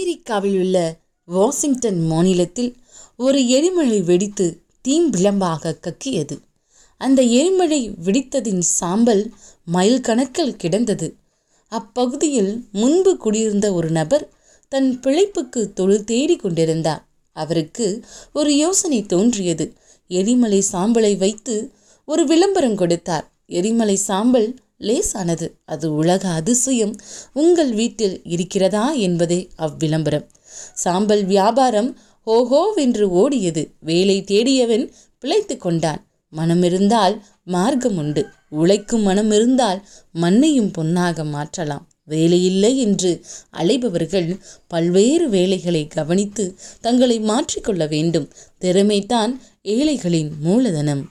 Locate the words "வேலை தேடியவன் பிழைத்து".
33.80-35.56